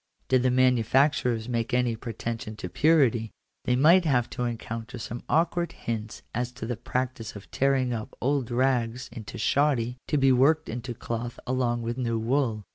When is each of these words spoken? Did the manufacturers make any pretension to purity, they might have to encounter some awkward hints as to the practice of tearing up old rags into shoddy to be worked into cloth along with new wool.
Did 0.29 0.41
the 0.41 0.49
manufacturers 0.49 1.47
make 1.47 1.75
any 1.75 1.95
pretension 1.95 2.55
to 2.55 2.69
purity, 2.69 3.29
they 3.65 3.75
might 3.75 4.03
have 4.03 4.31
to 4.31 4.45
encounter 4.45 4.97
some 4.97 5.21
awkward 5.29 5.73
hints 5.73 6.23
as 6.33 6.51
to 6.53 6.65
the 6.65 6.75
practice 6.75 7.35
of 7.35 7.51
tearing 7.51 7.93
up 7.93 8.17
old 8.19 8.49
rags 8.49 9.09
into 9.13 9.37
shoddy 9.37 9.97
to 10.07 10.17
be 10.17 10.31
worked 10.31 10.69
into 10.69 10.95
cloth 10.95 11.39
along 11.45 11.83
with 11.83 11.99
new 11.99 12.17
wool. 12.17 12.63